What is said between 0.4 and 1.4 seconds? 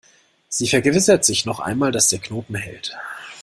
Sie vergewissert